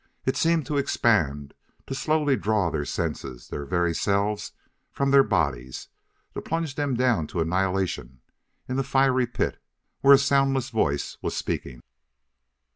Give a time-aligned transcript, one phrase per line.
[0.25, 1.53] It seemed to expand,
[1.85, 4.53] to slowly draw their senses their very selves
[4.91, 5.89] from their bodies,
[6.33, 8.19] to plunge them down to annihilation
[8.67, 9.61] in that fiery pit
[9.99, 11.81] where a soundless voice was speaking.